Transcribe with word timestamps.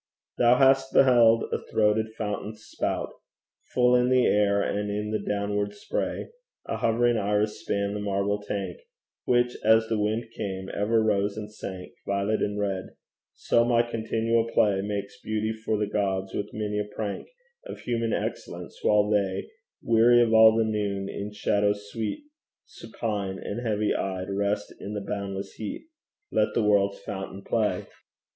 Thou 0.39 0.55
hast 0.57 0.93
beheld 0.93 1.43
a 1.53 1.59
throated 1.59 2.15
fountain 2.15 2.55
spout 2.55 3.13
Full 3.65 3.95
in 3.95 4.09
the 4.09 4.25
air, 4.25 4.59
and 4.59 4.89
in 4.89 5.11
the 5.11 5.19
downward 5.19 5.75
spray 5.75 6.29
A 6.65 6.77
hovering 6.77 7.19
Iris 7.19 7.61
span 7.61 7.93
the 7.93 7.99
marble 7.99 8.41
tank, 8.41 8.79
Which 9.25 9.55
as 9.63 9.89
the 9.89 9.99
wind 9.99 10.31
came, 10.35 10.71
ever 10.73 11.03
rose 11.03 11.37
and 11.37 11.53
sank 11.53 11.91
Violet 12.07 12.41
and 12.41 12.59
red; 12.59 12.95
so 13.35 13.63
my 13.63 13.83
continual 13.83 14.47
play 14.47 14.81
Makes 14.81 15.21
beauty 15.21 15.53
for 15.53 15.77
the 15.77 15.85
Gods 15.85 16.33
with 16.33 16.51
many 16.51 16.79
a 16.79 16.85
prank 16.85 17.27
Of 17.67 17.81
human 17.81 18.11
excellence, 18.11 18.79
while 18.83 19.07
they, 19.07 19.49
Weary 19.83 20.19
of 20.23 20.33
all 20.33 20.57
the 20.57 20.65
noon, 20.65 21.09
in 21.09 21.31
shadows 21.31 21.91
sweet 21.91 22.23
Supine 22.65 23.37
and 23.37 23.61
heavy 23.63 23.93
eyed 23.93 24.31
rest 24.31 24.73
in 24.81 24.95
the 24.95 25.01
boundless 25.07 25.53
heat: 25.57 25.85
Let 26.31 26.55
the 26.55 26.63
world's 26.63 26.97
fountain 26.97 27.43
play! 27.43 27.85